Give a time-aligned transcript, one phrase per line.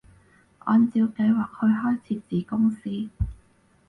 [0.65, 3.09] 按照計劃去開設子公司